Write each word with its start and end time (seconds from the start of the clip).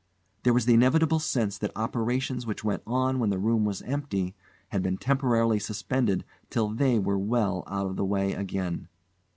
There 0.41 0.53
was 0.55 0.65
the 0.65 0.73
inevitable 0.73 1.19
sense 1.19 1.59
that 1.59 1.71
operations 1.75 2.47
which 2.47 2.63
went 2.63 2.81
on 2.87 3.19
when 3.19 3.29
the 3.29 3.37
room 3.37 3.65
was 3.65 3.83
empty 3.83 4.33
had 4.69 4.81
been 4.81 4.97
temporarily 4.97 5.59
suspended 5.59 6.25
till 6.49 6.69
they 6.69 6.97
were 6.97 7.19
well 7.19 7.63
out 7.67 7.85
of 7.85 7.97
the 7.97 8.05
way 8.05 8.33
again. 8.33 8.87